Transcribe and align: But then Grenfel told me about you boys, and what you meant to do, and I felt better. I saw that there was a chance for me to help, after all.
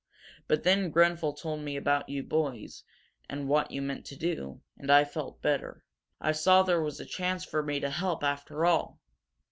But 0.47 0.63
then 0.63 0.89
Grenfel 0.91 1.33
told 1.39 1.59
me 1.61 1.77
about 1.77 2.09
you 2.09 2.23
boys, 2.23 2.83
and 3.29 3.47
what 3.47 3.69
you 3.69 3.83
meant 3.83 4.03
to 4.07 4.15
do, 4.15 4.61
and 4.75 4.89
I 4.91 5.05
felt 5.05 5.43
better. 5.43 5.83
I 6.19 6.31
saw 6.31 6.63
that 6.63 6.71
there 6.71 6.81
was 6.81 6.99
a 6.99 7.05
chance 7.05 7.45
for 7.45 7.61
me 7.61 7.79
to 7.79 7.91
help, 7.91 8.23
after 8.23 8.65
all. 8.65 8.99